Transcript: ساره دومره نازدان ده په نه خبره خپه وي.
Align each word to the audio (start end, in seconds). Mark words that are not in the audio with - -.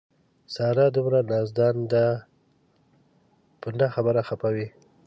ساره 0.55 0.85
دومره 0.95 1.19
نازدان 1.31 1.75
ده 1.91 2.05
په 3.61 3.67
نه 3.79 3.87
خبره 3.95 4.21
خپه 4.29 4.49
وي. 4.55 4.67